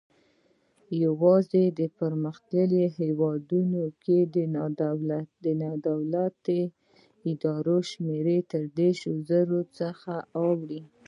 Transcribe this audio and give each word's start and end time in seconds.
یوازې 1.03 1.63
په 1.77 1.85
پرمختیایي 1.97 2.85
هیوادونو 2.99 3.81
کې 4.03 4.17
د 5.45 5.47
نادولتي 5.69 6.61
ادراراتو 7.29 7.87
شمېر 7.91 8.25
له 8.51 8.61
دېرش 8.77 9.01
زرو 9.29 9.59
څخه 9.79 10.13
اوړي. 10.39 10.81